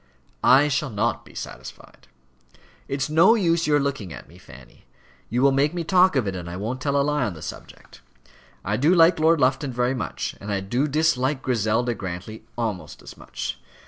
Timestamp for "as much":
13.03-13.59